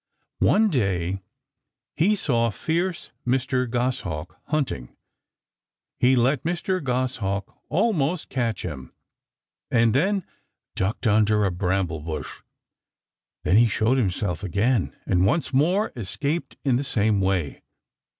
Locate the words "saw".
2.15-2.49